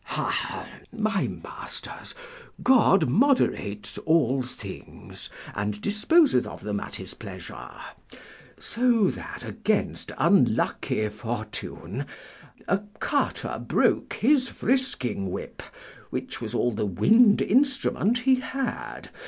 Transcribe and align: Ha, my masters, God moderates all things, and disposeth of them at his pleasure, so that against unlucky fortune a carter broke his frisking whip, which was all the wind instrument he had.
Ha, 0.03 0.67
my 0.91 1.27
masters, 1.27 2.15
God 2.63 3.07
moderates 3.07 3.99
all 3.99 4.41
things, 4.41 5.29
and 5.53 5.79
disposeth 5.79 6.47
of 6.47 6.61
them 6.63 6.79
at 6.79 6.95
his 6.95 7.13
pleasure, 7.13 7.69
so 8.59 9.11
that 9.11 9.43
against 9.45 10.11
unlucky 10.17 11.07
fortune 11.09 12.07
a 12.67 12.79
carter 12.99 13.63
broke 13.63 14.13
his 14.13 14.49
frisking 14.49 15.29
whip, 15.29 15.61
which 16.09 16.41
was 16.41 16.55
all 16.55 16.71
the 16.71 16.87
wind 16.87 17.39
instrument 17.39 18.17
he 18.21 18.37
had. 18.39 19.11